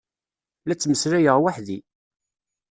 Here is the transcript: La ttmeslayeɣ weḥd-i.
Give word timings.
La 0.65 0.75
ttmeslayeɣ 0.75 1.37
weḥd-i. 1.43 1.79